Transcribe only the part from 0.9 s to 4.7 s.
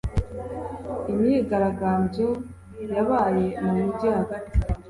Imyigaragabyo yabaye mu mugi hagati